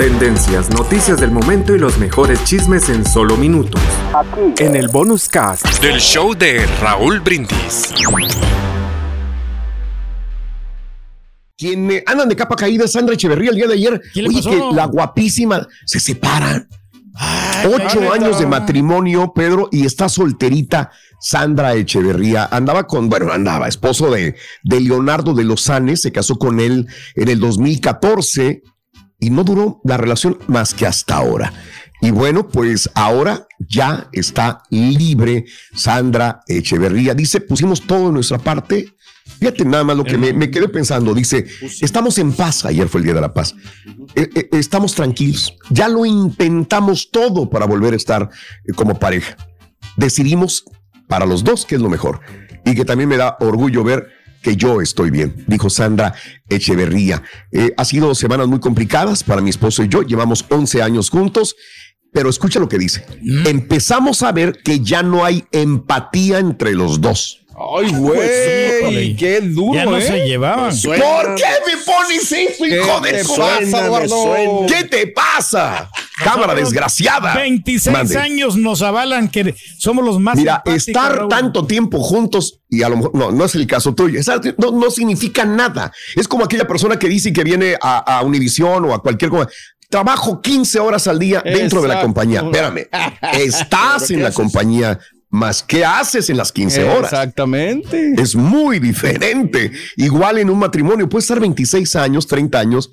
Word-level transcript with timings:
Tendencias, 0.00 0.70
noticias 0.70 1.20
del 1.20 1.30
momento 1.30 1.76
y 1.76 1.78
los 1.78 1.98
mejores 1.98 2.42
chismes 2.44 2.88
en 2.88 3.04
solo 3.04 3.36
minutos. 3.36 3.82
En 4.58 4.74
el 4.74 4.88
bonus 4.88 5.28
cast 5.28 5.66
del 5.82 6.00
show 6.00 6.34
de 6.34 6.64
Raúl 6.80 7.20
Brindis. 7.20 7.92
Quien 11.58 11.90
eh, 11.90 12.02
andan 12.06 12.30
de 12.30 12.34
capa 12.34 12.56
caída, 12.56 12.88
Sandra 12.88 13.14
Echeverría, 13.14 13.50
el 13.50 13.56
día 13.56 13.66
de 13.66 13.74
ayer. 13.74 14.00
¿Qué 14.14 14.22
le 14.22 14.30
Oye, 14.30 14.38
pasó? 14.38 14.48
que 14.48 14.74
la 14.74 14.86
guapísima 14.86 15.68
se 15.84 16.00
separan. 16.00 16.66
Ocho 17.66 18.10
años 18.10 18.38
de 18.38 18.46
matrimonio, 18.46 19.34
Pedro, 19.34 19.68
y 19.70 19.84
está 19.84 20.08
solterita 20.08 20.92
Sandra 21.20 21.74
Echeverría. 21.74 22.48
Andaba 22.50 22.86
con, 22.86 23.10
bueno, 23.10 23.30
andaba, 23.30 23.68
esposo 23.68 24.10
de, 24.10 24.34
de 24.62 24.80
Leonardo 24.80 25.34
de 25.34 25.44
Lozanes, 25.44 26.00
se 26.00 26.10
casó 26.10 26.38
con 26.38 26.58
él 26.58 26.86
en 27.16 27.28
el 27.28 27.38
2014 27.38 28.62
y 29.20 29.30
no 29.30 29.44
duró 29.44 29.80
la 29.84 29.96
relación 29.96 30.38
más 30.48 30.74
que 30.74 30.86
hasta 30.86 31.16
ahora. 31.16 31.52
Y 32.00 32.10
bueno, 32.10 32.48
pues 32.48 32.90
ahora 32.94 33.46
ya 33.58 34.08
está 34.12 34.62
libre 34.70 35.44
Sandra 35.74 36.40
Echeverría. 36.46 37.14
Dice, 37.14 37.42
pusimos 37.42 37.86
todo 37.86 38.06
de 38.06 38.12
nuestra 38.14 38.38
parte. 38.38 38.94
Fíjate 39.38 39.64
nada 39.64 39.84
más 39.84 39.96
lo 39.96 40.04
que 40.04 40.16
me, 40.16 40.32
me 40.32 40.50
quedé 40.50 40.68
pensando. 40.68 41.14
Dice, 41.14 41.46
estamos 41.82 42.16
en 42.18 42.32
paz. 42.32 42.64
Ayer 42.64 42.88
fue 42.88 43.00
el 43.00 43.04
Día 43.04 43.14
de 43.14 43.20
la 43.20 43.34
Paz. 43.34 43.54
Eh, 44.14 44.28
eh, 44.34 44.48
estamos 44.52 44.94
tranquilos. 44.94 45.54
Ya 45.68 45.88
lo 45.88 46.06
intentamos 46.06 47.10
todo 47.10 47.50
para 47.50 47.66
volver 47.66 47.92
a 47.92 47.96
estar 47.96 48.30
eh, 48.64 48.72
como 48.74 48.98
pareja. 48.98 49.36
Decidimos 49.96 50.64
para 51.06 51.26
los 51.26 51.44
dos 51.44 51.66
que 51.66 51.74
es 51.74 51.82
lo 51.82 51.90
mejor. 51.90 52.20
Y 52.64 52.74
que 52.74 52.86
también 52.86 53.08
me 53.08 53.18
da 53.18 53.36
orgullo 53.40 53.84
ver 53.84 54.08
que 54.42 54.56
yo 54.56 54.80
estoy 54.80 55.10
bien, 55.10 55.44
dijo 55.46 55.70
Sandra 55.70 56.14
Echeverría. 56.48 57.22
Eh, 57.52 57.72
ha 57.76 57.84
sido 57.84 58.14
semanas 58.14 58.48
muy 58.48 58.60
complicadas 58.60 59.22
para 59.22 59.40
mi 59.40 59.50
esposo 59.50 59.82
y 59.84 59.88
yo. 59.88 60.02
Llevamos 60.02 60.44
11 60.48 60.82
años 60.82 61.10
juntos. 61.10 61.56
Pero 62.12 62.28
escucha 62.28 62.58
lo 62.58 62.68
que 62.68 62.76
dice. 62.76 63.06
Empezamos 63.46 64.24
a 64.24 64.32
ver 64.32 64.58
que 64.64 64.80
ya 64.80 65.00
no 65.02 65.24
hay 65.24 65.44
empatía 65.52 66.40
entre 66.40 66.72
los 66.72 67.00
dos. 67.00 67.46
Ay, 67.76 67.92
güey, 67.92 69.14
qué 69.16 69.40
duro, 69.42 69.74
Ya 69.74 69.84
no 69.84 69.96
¿eh? 69.96 70.02
se 70.02 70.26
llevaban. 70.26 70.74
¿Por 70.82 71.34
qué 71.36 71.44
me 71.66 71.76
pones 71.84 72.32
eso, 72.32 72.66
hijo 72.66 73.02
¿Qué 73.02 73.12
de 73.12 73.22
su 73.24 73.36
pasa, 73.36 73.60
madre? 73.90 74.06
Eduardo? 74.06 74.66
¿Qué 74.66 74.84
te 74.88 75.06
pasa? 75.08 75.90
Cámara 76.22 76.54
desgraciada. 76.54 77.34
26 77.34 77.92
Mande. 77.92 78.16
años 78.18 78.56
nos 78.56 78.82
avalan 78.82 79.28
que 79.28 79.54
somos 79.78 80.04
los 80.04 80.18
más 80.20 80.36
Mira, 80.36 80.62
estar 80.66 81.16
Raúl. 81.16 81.28
tanto 81.28 81.66
tiempo 81.66 82.00
juntos 82.00 82.60
y 82.68 82.82
a 82.82 82.88
lo 82.88 82.96
mejor, 82.96 83.14
no, 83.14 83.30
no 83.32 83.44
es 83.44 83.54
el 83.54 83.66
caso 83.66 83.94
tuyo, 83.94 84.18
Estar- 84.20 84.54
no, 84.58 84.70
no 84.72 84.90
significa 84.90 85.44
nada. 85.44 85.92
Es 86.16 86.28
como 86.28 86.44
aquella 86.44 86.66
persona 86.66 86.98
que 86.98 87.08
dice 87.08 87.32
que 87.32 87.44
viene 87.44 87.76
a, 87.80 87.98
a 88.18 88.22
Univisión 88.22 88.84
o 88.84 88.94
a 88.94 89.02
cualquier 89.02 89.30
cosa. 89.30 89.48
Trabajo 89.88 90.40
15 90.40 90.78
horas 90.78 91.06
al 91.08 91.18
día 91.18 91.42
dentro 91.44 91.82
de 91.82 91.88
la 91.88 92.00
compañía. 92.00 92.40
Espérame, 92.42 92.86
estás 93.32 94.04
¿Pero 94.06 94.14
en 94.18 94.22
la 94.22 94.28
haces? 94.28 94.36
compañía, 94.36 94.98
más 95.30 95.62
¿qué 95.62 95.84
haces 95.84 96.30
en 96.30 96.36
las 96.36 96.52
15 96.52 96.84
horas? 96.84 97.12
Exactamente. 97.12 98.14
Es 98.16 98.34
muy 98.36 98.78
diferente. 98.78 99.72
Igual 99.96 100.38
en 100.38 100.50
un 100.50 100.58
matrimonio, 100.58 101.08
puede 101.08 101.22
estar 101.22 101.40
26 101.40 101.96
años, 101.96 102.26
30 102.26 102.58
años, 102.58 102.90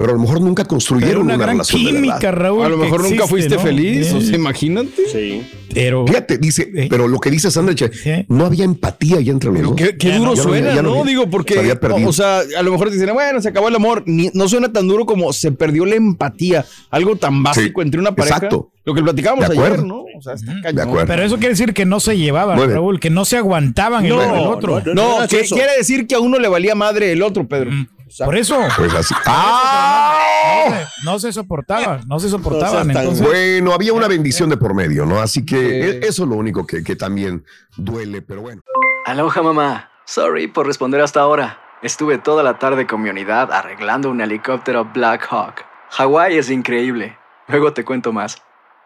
pero 0.00 0.12
a 0.12 0.14
lo 0.16 0.20
mejor 0.22 0.40
nunca 0.40 0.64
construyeron 0.64 1.22
una 1.24 1.34
una, 1.34 1.44
gran 1.44 1.54
relación 1.56 1.84
de 1.84 1.90
química, 1.90 2.14
verdad. 2.18 2.32
Raúl. 2.32 2.64
A 2.64 2.68
lo 2.70 2.78
mejor 2.78 3.02
nunca 3.02 3.26
fuiste 3.26 3.56
¿no? 3.56 3.60
feliz, 3.60 4.10
Eh, 4.10 4.16
o 4.16 4.20
sea, 4.22 4.34
imagínate. 4.34 4.90
Sí. 5.12 5.42
Pero 5.74 6.06
Fíjate, 6.06 6.38
dice, 6.38 6.70
Eh. 6.74 6.86
pero 6.88 7.06
lo 7.06 7.18
que 7.20 7.30
dice 7.30 7.50
Sandra, 7.50 7.74
Che, 7.74 7.92
Sí. 7.92 8.10
no 8.28 8.46
había 8.46 8.64
empatía 8.64 9.20
ya 9.20 9.30
entre 9.30 9.50
los 9.50 9.58
Pero 9.58 9.68
dos. 9.68 9.76
qué, 9.76 9.96
qué 9.98 10.12
duro 10.16 10.30
no, 10.30 10.36
suena, 10.36 10.74
ya 10.74 10.82
no, 10.82 10.94
¿no? 10.94 11.04
ya. 11.04 11.10
Digo, 11.10 11.22
Se 11.24 11.28
porque, 11.28 11.58
había 11.58 11.78
perdido. 11.78 12.08
o 12.08 12.12
sea, 12.14 12.40
a 12.58 12.62
lo 12.62 12.72
mejor 12.72 12.88
te 12.88 12.94
dicen, 12.94 13.12
bueno, 13.12 13.40
se 13.42 13.50
acabó 13.50 13.68
el 13.68 13.76
amor. 13.76 14.02
Ni- 14.06 14.30
no 14.32 14.48
suena 14.48 14.72
tan 14.72 14.88
duro 14.88 15.04
como 15.04 15.32
se 15.34 15.52
perdió 15.52 15.84
la 15.84 15.96
empatía. 15.96 16.64
Algo 16.90 17.16
tan 17.16 17.42
básico 17.42 17.82
Sí, 17.82 17.84
entre 17.86 18.00
una 18.00 18.14
pareja. 18.14 18.36
exacto. 18.36 18.70
Lo 18.86 18.94
que 18.94 19.02
platicábamos 19.02 19.46
De 19.48 19.52
ayer, 19.52 19.64
acuerdo. 19.64 19.84
¿no? 19.86 20.04
O 20.18 20.22
sea, 20.22 20.32
está 20.32 20.54
De 20.54 20.62
cañón. 20.62 20.88
acuerdo. 20.88 21.06
Pero 21.06 21.22
eso 21.24 21.36
quiere 21.36 21.50
decir 21.50 21.74
que 21.74 21.84
no 21.84 22.00
se 22.00 22.16
llevaban, 22.16 22.56
Muy 22.56 22.66
bien. 22.66 22.76
Raúl, 22.76 22.98
que 22.98 23.10
no 23.10 23.24
se 23.26 23.36
aguantaban 23.36 24.04
el 24.06 24.10
No, 24.10 24.16
uno 24.16 24.34
al 24.34 24.40
otro. 24.46 24.80
no, 24.86 24.94
No, 24.94 25.18
no 25.18 25.24
es 25.24 25.28
que 25.30 25.42
quiere 25.42 25.76
decir 25.76 26.06
que 26.06 26.14
a 26.14 26.20
uno 26.20 26.38
le 26.38 26.48
valía 26.48 26.74
madre 26.74 27.12
el 27.12 27.22
otro, 27.22 27.46
Pedro. 27.46 27.70
Por 28.18 28.36
eso 28.36 28.58
Pues 28.76 28.94
así. 28.94 29.14
¡Ah! 29.26 30.86
no 31.04 31.18
se 31.18 31.32
soportaban, 31.32 32.02
no 32.06 32.18
se 32.20 32.28
soportaban. 32.28 32.88
No 32.88 32.98
entonces, 33.00 33.26
Bueno, 33.26 33.72
había 33.72 33.92
una 33.92 34.08
bendición 34.08 34.48
de 34.50 34.56
por 34.56 34.74
medio, 34.74 35.06
¿no? 35.06 35.20
Así 35.20 35.44
que 35.44 35.56
e- 35.80 35.98
eso 36.06 36.24
es 36.24 36.28
lo 36.28 36.36
único 36.36 36.66
que, 36.66 36.82
que 36.82 36.96
también 36.96 37.44
duele, 37.76 38.22
pero 38.22 38.42
bueno. 38.42 38.62
Aloha 39.06 39.42
mamá. 39.42 39.90
Sorry 40.06 40.48
por 40.48 40.66
responder 40.66 41.00
hasta 41.00 41.20
ahora. 41.20 41.58
Estuve 41.82 42.18
toda 42.18 42.42
la 42.42 42.58
tarde 42.58 42.86
con 42.86 43.00
mi 43.02 43.08
unidad 43.10 43.52
arreglando 43.52 44.10
un 44.10 44.20
helicóptero 44.20 44.84
Black 44.92 45.26
Hawk. 45.30 45.64
Hawái 45.90 46.36
es 46.36 46.50
increíble. 46.50 47.16
Luego 47.48 47.72
te 47.72 47.84
cuento 47.84 48.12
más. 48.12 48.36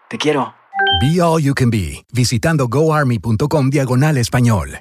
Te 0.08 0.16
quiero. 0.18 0.54
Be 1.00 1.20
All 1.20 1.42
You 1.42 1.54
Can 1.54 1.70
Be, 1.70 2.04
visitando 2.12 2.68
goarmy.com 2.68 3.70
diagonal 3.70 4.16
español. 4.18 4.80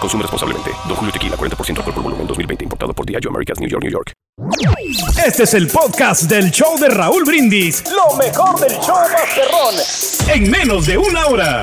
Consume 0.00 0.22
responsablemente. 0.22 0.70
Don 0.86 0.96
Julio 0.96 1.12
Tequila, 1.12 1.36
40% 1.36 1.78
alcohol 1.78 1.94
por 1.94 2.02
volumen, 2.02 2.26
2020. 2.26 2.64
Importado 2.64 2.92
por 2.92 3.06
Diageo 3.06 3.30
Americas, 3.30 3.58
New 3.60 3.68
York, 3.68 3.82
New 3.82 3.92
York. 3.92 4.12
Este 5.26 5.44
es 5.44 5.54
el 5.54 5.66
podcast 5.68 6.24
del 6.24 6.50
show 6.50 6.78
de 6.78 6.88
Raúl 6.88 7.24
Brindis. 7.24 7.82
Lo 7.90 8.16
mejor 8.16 8.60
del 8.60 8.78
show 8.80 8.96
Masterrón. 9.10 9.74
En 10.28 10.50
menos 10.50 10.86
de 10.86 10.98
una 10.98 11.26
hora. 11.26 11.62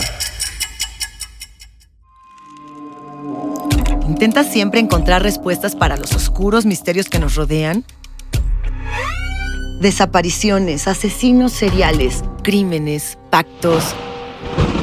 ¿Intentas 4.07 4.47
siempre 4.47 4.79
encontrar 4.79 5.21
respuestas 5.21 5.75
para 5.75 5.97
los 5.97 6.13
oscuros 6.13 6.65
misterios 6.65 7.09
que 7.09 7.19
nos 7.19 7.35
rodean? 7.35 7.85
Desapariciones, 9.79 10.87
asesinos 10.87 11.51
seriales, 11.51 12.23
crímenes, 12.43 13.17
pactos. 13.29 13.95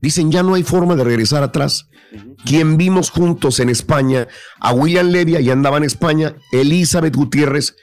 dicen 0.00 0.30
ya 0.30 0.42
no 0.42 0.54
hay 0.54 0.62
forma 0.62 0.96
de 0.96 1.04
regresar 1.04 1.42
atrás, 1.42 1.88
quien 2.44 2.76
vimos 2.76 3.10
juntos 3.10 3.60
en 3.60 3.68
España, 3.68 4.26
a 4.58 4.72
William 4.72 5.08
Levy, 5.08 5.42
ya 5.42 5.52
andaba 5.52 5.76
en 5.76 5.84
España, 5.84 6.34
Elizabeth 6.52 7.14
Gutiérrez, 7.14 7.74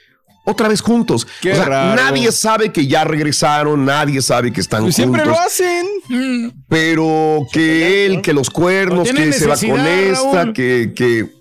otra 0.44 0.68
vez 0.68 0.80
juntos. 0.80 1.26
Qué 1.42 1.52
O 1.52 1.54
sea, 1.56 1.64
raro. 1.66 2.02
nadie 2.02 2.32
sabe 2.32 2.72
que 2.72 2.86
ya 2.86 3.04
regresaron, 3.04 3.84
nadie 3.84 4.22
sabe 4.22 4.50
que 4.52 4.60
están 4.62 4.82
Pues 4.82 4.96
juntos. 4.96 5.14
siempre 5.14 5.26
lo 5.26 5.38
hacen. 5.38 6.62
Pero 6.68 7.46
que 7.52 8.06
él, 8.06 8.22
que 8.22 8.32
los 8.32 8.48
cuernos, 8.50 9.10
que 9.10 9.32
se 9.32 9.46
va 9.46 9.56
con 9.56 9.80
esta, 9.86 10.52
que, 10.52 10.92
que 10.96 11.37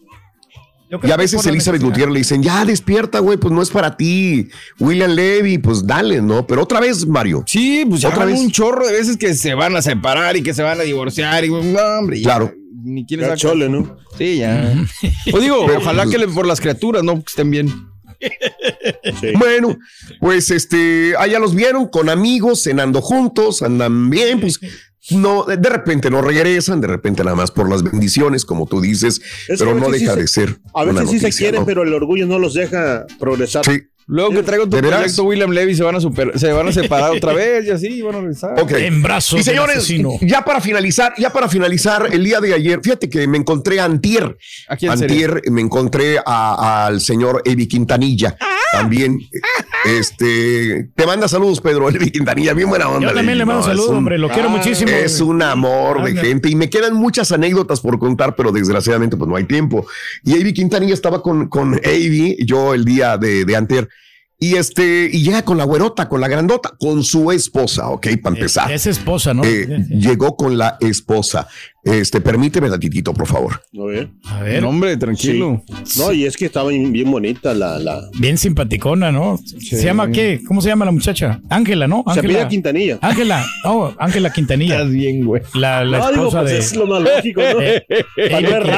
y 0.90 0.96
a 0.96 1.00
que 1.00 1.18
veces 1.18 1.46
Elizabeth. 1.46 1.82
Gutiérrez 1.82 2.14
le 2.14 2.20
dicen, 2.20 2.42
ya 2.44 2.64
despierta, 2.66 3.20
güey, 3.20 3.38
pues 3.38 3.54
no 3.54 3.62
es 3.62 3.70
para 3.70 3.98
ti. 3.98 4.48
William 4.80 5.12
Levy, 5.12 5.58
pues 5.58 5.86
dale, 5.86 6.22
¿no? 6.22 6.48
Pero 6.48 6.64
otra 6.64 6.80
vez, 6.80 7.06
Mario. 7.06 7.44
Sí, 7.46 7.86
pues 7.90 8.02
ya 8.02 8.10
Otra 8.10 8.26
vez. 8.26 8.40
un 8.40 8.52
chorro 8.52 8.86
de 8.88 8.94
veces 8.94 9.18
que 9.18 9.34
se 9.34 9.54
van 9.54 9.76
a 9.76 9.82
separar 9.82 10.38
y 10.38 10.44
que 10.44 10.54
se 10.54 10.64
van 10.64 10.80
a 10.80 10.84
divorciar. 10.84 11.44
Y, 11.44 11.50
no, 11.50 11.58
hombre, 12.00 12.20
ya, 12.20 12.24
Claro. 12.24 12.54
Ni 12.84 13.06
quién 13.06 13.20
saca. 13.22 13.36
chole, 13.36 13.68
¿no? 13.68 13.98
Sí, 14.18 14.38
ya. 14.38 14.74
Pues 15.32 15.44
digo, 15.44 15.66
ojalá 15.78 16.06
que 16.06 16.18
le- 16.18 16.28
por 16.30 16.46
las 16.48 16.62
criaturas, 16.62 17.04
¿no? 17.04 17.16
Que 17.16 17.24
estén 17.28 17.52
bien. 17.52 17.70
Bueno, 19.38 19.78
pues 20.20 20.50
este, 20.52 21.14
allá 21.18 21.38
los 21.40 21.54
vieron 21.54 21.88
con 21.88 22.10
amigos, 22.10 22.64
cenando 22.64 23.02
juntos, 23.02 23.62
andan 23.62 24.10
bien, 24.10 24.40
pues 24.40 24.60
no, 25.12 25.44
de 25.44 25.70
repente 25.70 26.10
no 26.10 26.22
regresan, 26.22 26.82
de 26.82 26.88
repente 26.88 27.24
nada 27.24 27.36
más 27.36 27.52
por 27.52 27.70
las 27.70 27.84
bendiciones, 27.84 28.46
como 28.46 28.66
tú 28.66 28.82
dices, 28.82 29.22
Es 29.48 29.60
pero 29.60 29.74
no 29.76 29.86
sí 29.88 30.00
deja 30.00 30.14
se- 30.14 30.20
de 30.22 30.28
ser. 30.28 30.58
A 30.74 30.84
una 30.84 31.02
veces 31.02 31.10
sí 31.10 31.20
se 31.20 31.38
quieren, 31.38 31.62
¿no? 31.62 31.66
pero 31.66 31.84
el 31.84 31.94
orgullo 31.94 32.26
no 32.26 32.40
los 32.40 32.54
deja 32.54 33.06
progresar. 33.20 33.64
Sí. 33.66 33.82
Luego 34.10 34.32
que 34.32 34.42
traigo 34.44 34.70
tu 34.70 34.78
proyecto 34.78 35.24
William 35.26 35.52
Levy 35.52 35.76
se 35.76 35.84
van 35.84 35.94
a 35.96 36.00
super, 36.00 36.40
se 36.40 36.50
van 36.54 36.66
a 36.66 36.72
separar 36.72 37.12
otra 37.12 37.34
vez 37.34 37.66
y 37.66 37.72
así 37.72 38.02
van 38.02 38.16
a 38.16 38.20
regresar. 38.22 38.56
En 38.78 39.04
brazos 39.04 39.38
Y 39.38 39.44
señores, 39.44 39.86
ya 40.22 40.46
para 40.46 40.62
finalizar, 40.62 41.14
ya 41.18 41.30
para 41.34 41.50
finalizar, 41.50 42.08
el 42.14 42.24
día 42.24 42.40
de 42.40 42.54
ayer, 42.54 42.80
fíjate 42.82 43.10
que 43.10 43.28
me 43.28 43.38
encontré 43.38 43.82
a 43.82 43.84
Antier. 43.84 44.38
¿A 44.70 44.78
quién 44.78 44.94
Antier 44.94 45.42
me 45.52 45.60
encontré 45.60 46.20
al 46.26 47.02
señor 47.02 47.42
Evi 47.44 47.68
Quintanilla. 47.68 48.38
También, 48.72 49.20
este, 49.86 50.90
te 50.96 51.06
manda 51.06 51.28
saludos, 51.28 51.62
Pedro, 51.62 51.90
Evi 51.90 52.12
Quintanilla, 52.12 52.54
bien 52.54 52.70
buena 52.70 52.90
onda. 52.90 53.08
Yo 53.10 53.14
también 53.14 53.38
le 53.38 53.46
mando 53.46 53.62
No, 53.62 53.68
saludos, 53.68 53.90
un- 53.90 53.98
hombre, 53.98 54.18
lo 54.18 54.30
quiero 54.30 54.50
muchísimo. 54.50 54.92
Es 54.92 55.22
un 55.22 55.42
amor 55.42 56.04
de 56.04 56.16
gente 56.16 56.50
y 56.50 56.56
me 56.56 56.70
quedan 56.70 56.94
muchas 56.96 57.32
anécdotas 57.32 57.82
por 57.82 57.98
contar, 58.00 58.36
pero 58.36 58.52
desgraciadamente 58.52 59.16
pues 59.18 59.28
no 59.30 59.36
hay 59.36 59.46
tiempo. 59.46 59.86
Y 60.24 60.34
Avi 60.40 60.54
Quintanilla 60.54 60.94
estaba 60.94 61.22
con, 61.22 61.48
con 61.48 61.76
Avi, 61.76 62.38
yo 62.46 62.74
el 62.74 62.86
día 62.86 63.18
de, 63.18 63.46
de 63.46 63.56
anter, 63.56 63.88
y 64.40 64.56
este, 64.56 65.10
y 65.12 65.24
llega 65.24 65.44
con 65.44 65.58
la 65.58 65.64
güerota, 65.64 66.08
con 66.08 66.22
la 66.22 66.28
grandota, 66.28 66.72
con 66.80 67.04
su 67.04 67.32
esposa, 67.32 67.90
ok, 67.90 68.08
para 68.22 68.36
empezar. 68.36 68.72
Es 68.72 68.86
esposa, 68.86 69.34
¿no? 69.34 69.44
Eh, 69.44 69.84
llegó 69.90 70.36
con 70.38 70.60
la 70.60 70.78
esposa. 70.80 71.48
Este, 71.88 72.22
permíteme 72.22 72.70
tantitito, 72.70 73.14
por 73.14 73.28
favor. 73.28 73.62
A 73.80 73.84
ver. 73.86 74.10
A 74.26 74.42
ver, 74.44 74.62
No, 74.62 74.70
hombre, 74.70 74.98
tranquilo. 74.98 75.64
No, 75.98 76.12
y 76.12 76.26
es 76.26 76.36
que 76.38 76.46
estaba 76.46 76.70
bien 76.70 76.92
bien 76.92 77.10
bonita 77.10 77.54
la. 77.54 77.80
la... 77.80 78.02
bien 78.20 78.38
simpaticona, 78.38 79.12
¿no? 79.12 79.40
¿Se 79.60 79.82
llama 79.84 80.12
qué? 80.12 80.42
¿Cómo 80.48 80.62
se 80.62 80.70
llama 80.70 80.86
la 80.86 80.92
muchacha? 80.92 81.40
Ángela, 81.50 81.88
¿no? 81.88 82.04
Se 82.14 82.22
pide 82.22 82.34
Ángela. 82.34 82.48
Quintanilla. 82.50 83.00
Ángela, 83.02 83.46
oh, 83.66 83.94
Ángela 83.98 84.32
Quintanilla. 84.34 84.76
Estás 84.76 84.92
bien, 84.92 85.26
güey. 85.26 85.42
La, 85.54 85.84
la 85.86 85.98
No, 86.00 86.10
digo, 86.12 86.24
esposa 86.26 86.40
pues 86.42 86.52
de. 86.52 86.58
es 86.60 86.76
lo 86.76 86.88
más 86.88 87.02
lógico, 87.02 87.42
¿no? 87.42 87.62
Eh, 87.62 87.86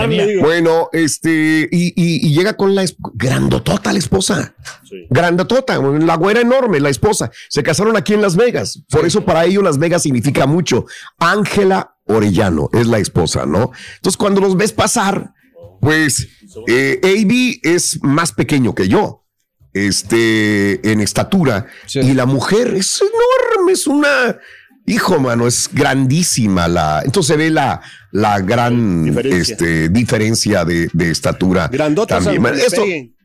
digo. 0.10 0.42
Bueno, 0.42 0.90
este, 0.94 1.68
y, 1.72 1.88
y- 1.96 2.28
y 2.28 2.34
llega 2.34 2.56
con 2.56 2.76
la 2.76 2.84
es- 2.84 2.96
grandotota 3.14 3.92
la 3.92 4.00
esposa. 4.00 4.56
Sí. 4.88 5.06
Grandotota, 5.10 5.78
la 5.80 6.16
güera 6.16 6.42
enorme, 6.42 6.80
la 6.80 6.90
esposa. 6.90 7.32
Se 7.50 7.64
casaron 7.64 7.96
aquí 7.98 8.14
en 8.14 8.22
Las 8.22 8.36
Vegas. 8.36 8.84
Por 8.90 9.06
eso 9.06 9.24
para 9.24 9.46
ellos 9.46 9.64
Las 9.64 9.78
Vegas 9.78 10.04
significa 10.04 10.46
mucho. 10.46 10.86
Ángela 11.20 11.96
Orellano 12.10 12.70
es 12.74 12.88
la 12.88 13.00
esposa, 13.00 13.46
¿no? 13.46 13.72
Entonces 13.96 14.18
cuando 14.18 14.42
los 14.42 14.58
ves 14.58 14.74
pasar, 14.74 15.34
pues 15.80 16.28
eh, 16.68 17.00
AB 17.04 17.60
es 17.64 18.00
más 18.04 18.32
pequeño 18.34 18.76
que 18.76 18.88
yo. 18.90 19.26
Este, 19.72 20.92
en 20.92 21.00
estatura. 21.00 21.68
Sí. 21.86 22.00
Y 22.00 22.14
la 22.14 22.26
mujer 22.26 22.74
es 22.76 23.02
enorme, 23.02 23.72
es 23.74 23.88
una. 23.88 24.38
Hijo, 24.86 25.20
mano, 25.20 25.48
es 25.48 25.70
grandísima 25.72 26.68
la. 26.68 27.02
Entonces 27.06 27.28
se 27.34 27.38
ve 27.38 27.50
la, 27.52 27.82
la 28.12 28.40
gran 28.40 29.06
Diferencia. 29.06 29.54
este, 29.54 29.90
diferencia 29.90 30.66
de, 30.66 30.90
de 30.94 31.12
estatura. 31.12 31.68
Grandotas 31.72 32.24
también. 32.24 32.46
aunque 32.46 32.66
Esto- 32.66 32.82
peguen. 32.82 33.16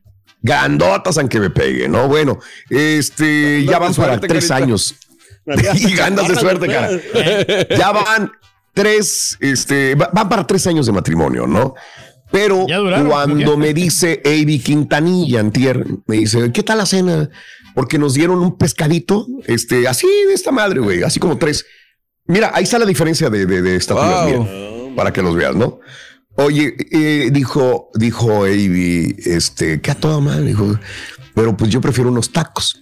Grandotas 0.42 1.16
aunque 1.16 1.40
me 1.40 1.48
pegue, 1.48 1.88
¿no? 1.88 2.06
Bueno, 2.06 2.38
este, 2.69 3.64
ya 3.64 3.78
van 3.78 3.94
para 3.94 4.08
suerte, 4.10 4.28
tres 4.28 4.46
carita. 4.48 4.64
años. 4.66 4.94
y 5.76 5.98
andas 6.00 6.28
de 6.28 6.34
suerte, 6.37 6.66
cara. 6.66 6.90
Ya 7.78 7.92
van 7.92 8.30
tres, 8.75 9.37
este, 9.41 9.94
va- 9.94 10.11
van 10.12 10.29
para 10.29 10.47
tres 10.47 10.67
años 10.67 10.87
de 10.87 10.93
matrimonio, 10.93 11.47
¿no? 11.47 11.75
Pero 12.31 12.67
duraron, 12.67 13.09
cuando 13.09 13.53
¿no? 13.53 13.56
me 13.56 13.73
dice 13.73 14.21
Avi 14.25 14.59
Quintanilla, 14.59 15.41
antier, 15.41 15.87
me 16.06 16.17
dice, 16.17 16.50
¿qué 16.53 16.62
tal 16.65 16.79
la 16.79 16.87
cena? 16.87 17.31
Porque 17.75 17.99
nos 17.99 18.15
dieron 18.15 18.41
un 18.41 18.59
pescadito, 18.59 19.26
este, 19.47 19.87
así 19.88 20.06
de 20.29 20.35
esta 20.35 20.50
madre, 20.50 20.81
güey, 20.81 21.03
así 21.05 21.21
como 21.21 21.38
tres. 21.38 21.65
Mira, 22.26 22.50
ahí 22.55 22.65
está 22.65 22.79
la 22.79 22.87
diferencia 22.87 23.31
de, 23.31 23.47
de, 23.47 23.62
de 23.62 23.76
estaturas, 23.76 24.26
Wow. 24.32 24.44
mira, 24.44 24.97
para 24.97 25.12
que 25.12 25.23
los 25.23 25.35
veas, 25.37 25.55
¿no? 25.55 25.79
Oye, 26.37 26.75
eh, 26.91 27.31
dijo, 27.32 27.91
dijo 27.94 28.44
Avi, 28.44 29.15
este, 29.25 29.81
que 29.81 29.91
a 29.93 29.94
toda 29.94 30.19
madre, 30.21 30.47
dijo, 30.47 30.79
pero 31.35 31.56
pues 31.56 31.71
yo 31.71 31.81
prefiero 31.81 32.11
unos 32.11 32.32
tacos. 32.32 32.81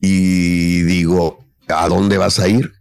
Y 0.00 0.82
digo, 0.82 1.44
¿a 1.68 1.88
dónde 1.88 2.18
vas 2.18 2.38
a 2.38 2.48
ir? 2.48 2.72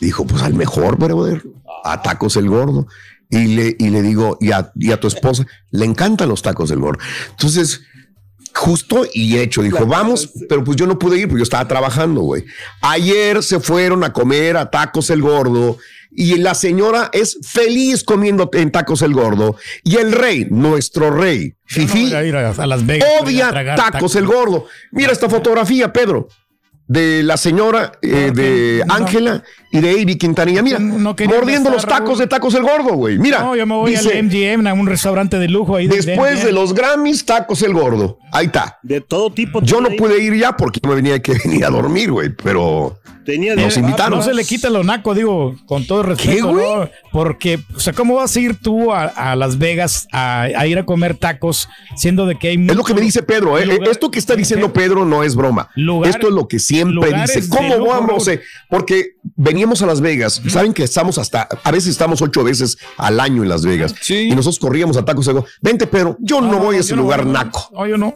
Dijo, 0.00 0.26
pues 0.26 0.42
al 0.42 0.54
mejor, 0.54 0.96
brother, 0.98 1.42
a 1.92 2.02
tacos 2.02 2.36
el 2.36 2.48
gordo. 2.48 2.86
Y 3.28 3.56
le, 3.56 3.76
y 3.78 3.90
le 3.90 4.02
digo, 4.02 4.38
y 4.40 4.52
a, 4.52 4.70
y 4.76 4.92
a 4.92 5.00
tu 5.00 5.08
esposa, 5.08 5.44
le 5.70 5.84
encantan 5.84 6.28
los 6.28 6.42
tacos 6.42 6.68
del 6.68 6.78
gordo. 6.78 7.00
Entonces, 7.30 7.80
justo 8.54 9.04
y 9.12 9.36
hecho, 9.38 9.62
dijo, 9.62 9.84
vamos, 9.86 10.30
pero 10.48 10.64
pues 10.64 10.76
yo 10.76 10.86
no 10.86 10.98
pude 10.98 11.18
ir 11.18 11.28
porque 11.28 11.40
yo 11.40 11.44
estaba 11.44 11.68
trabajando, 11.68 12.22
güey. 12.22 12.44
Ayer 12.80 13.42
se 13.42 13.60
fueron 13.60 14.04
a 14.04 14.12
comer 14.12 14.56
a 14.56 14.70
tacos 14.70 15.10
el 15.10 15.22
gordo 15.22 15.78
y 16.10 16.36
la 16.36 16.54
señora 16.54 17.10
es 17.12 17.38
feliz 17.42 18.02
comiendo 18.02 18.48
en 18.54 18.72
tacos 18.72 19.02
el 19.02 19.12
gordo 19.12 19.56
y 19.82 19.96
el 19.96 20.12
rey, 20.12 20.46
nuestro 20.50 21.10
rey, 21.10 21.48
no 21.48 21.54
Fifi, 21.66 22.02
voy 22.04 22.14
a 22.14 22.24
ir 22.24 22.36
a, 22.36 22.50
a 22.50 22.66
Las 22.66 22.86
Vegas. 22.86 23.08
a 23.08 23.22
odia 23.22 23.76
tacos, 23.76 24.16
el 24.16 24.26
gordo. 24.26 24.66
Mira 24.92 25.12
esta 25.12 25.28
fotografía, 25.28 25.92
Pedro, 25.92 26.28
de 26.88 27.22
la 27.22 27.36
señora 27.36 27.92
eh, 28.02 28.26
No, 28.28 28.32
de 28.34 28.82
no. 28.86 28.94
Ángela 28.94 29.42
y 29.72 29.80
de 29.80 29.90
Avi 29.90 30.16
Quintanilla. 30.16 30.62
Mira, 30.62 30.78
No 30.78 31.14
mordiendo 31.26 31.70
los 31.70 31.84
tacos 31.84 32.18
de 32.18 32.26
tacos 32.26 32.54
el 32.54 32.62
gordo, 32.62 32.94
güey. 32.94 33.18
Mira, 33.18 33.40
No, 33.40 33.56
yo 33.56 33.66
me 33.66 33.74
voy 33.74 33.90
dice, 33.92 34.16
al 34.18 34.24
MGM, 34.24 34.66
a 34.68 34.72
un 34.72 34.86
restaurante 34.86 35.38
de 35.38 35.48
lujo 35.48 35.76
ahí. 35.76 35.88
después 35.88 36.44
de 36.44 36.52
los 36.52 36.72
Grammys, 36.74 37.24
tacos 37.24 37.62
el 37.62 37.72
gordo. 37.74 38.18
Ahí 38.32 38.46
está. 38.46 38.78
De 38.82 39.00
todo 39.00 39.30
tipo. 39.32 39.60
Yo 39.62 39.80
no 39.80 39.90
pude 39.90 40.22
ir 40.22 40.34
ya 40.36 40.56
porque 40.56 40.80
me 40.86 40.94
venía 40.94 41.20
que 41.20 41.32
venir 41.44 41.64
a 41.64 41.70
dormir, 41.70 42.10
güey, 42.12 42.30
pero 42.30 42.98
Tenía 43.24 43.56
de- 43.56 43.62
nos 43.64 43.76
invitaron. 43.76 44.18
No 44.20 44.24
se 44.24 44.32
le 44.34 44.44
quita 44.44 44.70
lo 44.70 44.84
naco, 44.84 45.12
digo, 45.14 45.56
con 45.66 45.84
todo 45.84 46.04
respeto, 46.04 46.48
güey? 46.52 46.64
¿no? 46.64 46.88
Porque, 47.10 47.58
o 47.74 47.80
sea, 47.80 47.92
¿cómo 47.92 48.14
vas 48.14 48.36
a 48.36 48.40
ir 48.40 48.54
tú 48.60 48.92
a, 48.92 49.04
a 49.06 49.34
Las 49.34 49.58
Vegas 49.58 50.06
a, 50.12 50.42
a 50.42 50.66
ir 50.68 50.78
a 50.78 50.84
comer 50.86 51.16
tacos, 51.16 51.68
siendo 51.96 52.26
de 52.26 52.36
que 52.36 52.48
hay 52.48 52.66
Es 52.68 52.76
lo 52.76 52.84
que 52.84 52.94
me 52.94 53.00
dice 53.00 53.22
Pedro, 53.24 53.58
¿eh? 53.58 53.66
lugar- 53.66 53.88
Esto 53.88 54.10
que 54.12 54.20
está 54.20 54.36
diciendo 54.36 54.72
Pedro 54.72 55.04
no 55.04 55.24
es 55.24 55.34
broma. 55.34 55.70
Lugar- 55.74 56.10
Esto 56.10 56.28
es 56.28 56.34
lo 56.34 56.46
que 56.46 56.60
siempre 56.76 57.12
dice. 57.12 57.48
¿Cómo 57.48 57.86
vamos? 57.86 58.28
Eh? 58.28 58.40
Porque 58.68 59.16
veníamos 59.36 59.82
a 59.82 59.86
Las 59.86 60.00
Vegas. 60.00 60.42
Saben 60.48 60.72
que 60.72 60.84
estamos 60.84 61.18
hasta, 61.18 61.48
a 61.62 61.70
veces 61.70 61.90
estamos 61.90 62.22
ocho 62.22 62.44
veces 62.44 62.78
al 62.96 63.20
año 63.20 63.42
en 63.42 63.48
Las 63.48 63.64
Vegas. 63.64 63.94
Sí. 64.00 64.28
Y 64.28 64.30
nosotros 64.30 64.58
corríamos 64.58 64.96
a 64.96 65.04
tacos. 65.04 65.26
Digo, 65.26 65.44
Vente, 65.60 65.86
Pedro, 65.86 66.16
yo 66.20 66.40
no, 66.40 66.58
voy 66.58 66.76
a 66.76 66.80
ese 66.80 66.94
no 66.94 67.02
lugar 67.02 67.24
voy, 67.24 67.32
naco. 67.32 67.70
No, 67.72 67.86
yo 67.86 67.96
no. 67.96 68.12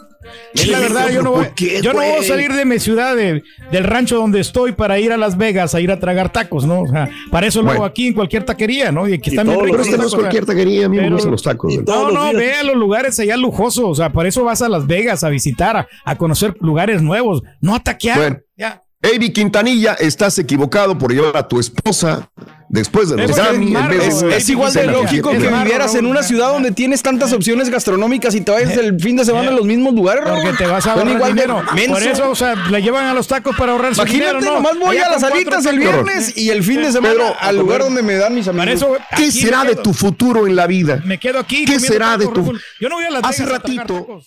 Es 0.53 0.69
la 0.69 0.81
verdad, 0.81 1.09
yo 1.11 1.23
no 1.23 1.31
voy, 1.33 1.45
¿Por 1.47 1.55
qué, 1.55 1.81
yo 1.83 1.93
no 1.95 2.01
voy 2.01 2.11
a 2.21 2.23
salir 2.23 2.53
de 2.53 2.65
mi 2.67 2.79
ciudad, 2.79 3.17
de- 3.17 3.43
del 3.73 3.85
rancho 3.85 4.17
donde 4.17 4.41
estoy, 4.41 4.73
para 4.73 4.99
ir 4.99 5.13
a 5.13 5.17
Las 5.17 5.39
Vegas 5.39 5.75
a 5.75 5.81
ir 5.81 5.91
a 5.91 5.99
tragar 5.99 6.31
tacos, 6.31 6.67
¿no? 6.67 6.83
O 6.83 6.87
sea, 6.89 7.09
para 7.31 7.47
eso 7.47 7.63
lo 7.63 7.71
hago 7.71 7.79
Bueno. 7.81 7.91
aquí 7.91 8.09
en 8.09 8.15
cualquier 8.15 8.45
taquería, 8.45 8.93
¿no? 8.93 9.09
Y 9.09 9.15
aquí 9.15 9.31
están 9.31 9.47
bien 9.47 9.59
Pero 9.61 9.73
ricos 9.73 9.87
este 9.87 9.97
no 9.97 10.03
los 10.03 10.07
es 10.07 10.13
tacos, 10.13 10.23
cualquier 10.25 10.45
taquería, 10.47 10.87
a 10.87 10.89
mí 10.91 10.97
me 10.97 11.03
pero- 11.05 11.15
gustan 11.15 11.31
los 11.33 11.43
tacos. 11.43 11.75
No, 11.87 12.05
los 12.11 12.15
no, 12.15 12.25
días. 12.25 12.37
ve 12.37 12.53
a 12.55 12.63
los 12.65 12.77
lugares 12.77 13.19
allá 13.19 13.37
lujosos, 13.37 13.85
o 13.85 13.95
sea, 13.95 14.13
para 14.13 14.29
eso 14.29 14.45
vas 14.45 14.61
a 14.61 14.69
Las 14.69 14.87
Vegas 14.87 15.25
a 15.25 15.31
visitar, 15.31 15.77
a, 15.77 15.89
a 16.05 16.17
conocer 16.17 16.55
lugares 16.61 17.01
nuevos, 17.03 17.43
no 17.61 17.75
a 17.75 17.81
taquear. 17.83 18.19
Bueno. 18.19 18.37
Ya. 18.57 18.83
Avi 19.03 19.31
Quintanilla, 19.33 19.95
estás 19.95 20.39
equivocado 20.39 20.99
por 20.99 21.13
llevar 21.15 21.35
a 21.39 21.49
tu 21.49 21.59
esposa 21.59 22.31
después 22.71 23.09
de 23.11 23.17
los 23.19 23.31
Es, 23.31 23.37
Grammy, 23.37 23.75
en 23.75 23.89
vez 23.89 24.07
es- 24.07 24.21
de 24.23 24.37
es 24.37 24.49
igual 24.49 24.73
de 24.73 24.87
lógico 24.87 25.31
que 25.33 25.39
vivieras 25.39 25.95
en 25.97 26.07
una 26.07 26.23
ciudad 26.23 26.49
donde 26.53 26.71
tienes 26.71 27.03
tantas 27.03 27.33
opciones 27.33 27.69
gastronómicas 27.69 28.35
y 28.35 28.41
te 28.41 28.53
vayas 28.53 28.77
el 28.77 28.99
fin 29.01 29.17
de 29.17 29.25
semana 29.25 29.49
a 29.49 29.53
los 29.53 29.65
mismos 29.67 29.93
lugares. 29.95 30.25
Porque 30.27 30.53
te 30.57 30.67
vas 30.67 30.87
a 30.87 30.93
ahorrar 30.93 31.15
igual 31.15 31.35
dinero. 31.35 31.63
menso. 31.75 31.93
Por 31.93 32.03
eso, 32.03 32.31
o 32.31 32.35
sea, 32.35 32.55
le 32.55 32.81
llevan 32.81 33.07
a 33.07 33.15
los 33.15 33.27
tacos 33.27 33.55
para 33.57 33.73
ahorrarse 33.73 34.01
Imagínate, 34.01 34.35
dinero, 34.37 34.51
¿no? 34.53 34.55
nomás 34.57 34.79
voy 34.79 34.97
Allá 34.97 35.07
a 35.07 35.11
las 35.11 35.23
alitas 35.25 35.67
el 35.67 35.79
viernes 35.79 36.37
y 36.37 36.51
el 36.51 36.63
fin 36.63 36.83
de 36.83 36.93
semana 36.93 37.15
Pedro, 37.15 37.37
al 37.41 37.57
lugar 37.57 37.81
donde 37.83 38.03
me 38.03 38.15
dan 38.15 38.35
mis 38.35 38.47
amigos. 38.49 38.87
¿Qué 39.17 39.31
será 39.33 39.65
de 39.65 39.77
tu 39.77 39.93
futuro 39.93 40.47
en 40.47 40.55
la 40.57 40.67
vida? 40.67 41.03
Me 41.05 41.19
quedo 41.19 41.41
aquí. 41.41 41.65
¿Qué 41.65 41.81
será 41.81 42.17
de 42.17 42.27
tu 42.27 42.35
Raúl. 42.43 42.61
Yo 42.81 42.89
no 42.89 42.95
voy 42.97 43.05
a 43.05 43.11
las 43.11 43.25
Hace 43.25 43.45
ratito. 43.47 44.23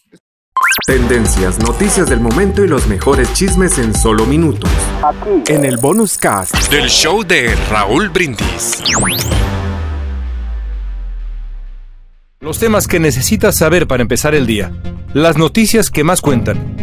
Tendencias, 0.85 1.59
noticias 1.59 2.09
del 2.09 2.19
momento 2.19 2.63
y 2.63 2.67
los 2.67 2.87
mejores 2.87 3.31
chismes 3.33 3.77
en 3.77 3.95
solo 3.95 4.25
minutos. 4.25 4.69
En 5.47 5.65
el 5.65 5.77
bonus 5.77 6.17
cast. 6.17 6.55
Del 6.69 6.89
show 6.89 7.23
de 7.23 7.55
Raúl 7.69 8.09
Brindis. 8.09 8.83
Los 12.41 12.59
temas 12.59 12.87
que 12.87 12.99
necesitas 12.99 13.57
saber 13.57 13.87
para 13.87 14.01
empezar 14.01 14.35
el 14.35 14.45
día. 14.45 14.71
Las 15.13 15.37
noticias 15.37 15.89
que 15.89 16.03
más 16.03 16.19
cuentan. 16.19 16.82